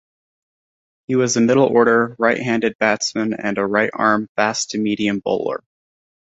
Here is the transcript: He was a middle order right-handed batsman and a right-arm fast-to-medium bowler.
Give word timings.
He 1.05 1.13
was 1.15 1.37
a 1.37 1.41
middle 1.41 1.67
order 1.67 2.15
right-handed 2.17 2.75
batsman 2.79 3.35
and 3.35 3.59
a 3.59 3.67
right-arm 3.67 4.29
fast-to-medium 4.35 5.19
bowler. 5.19 5.61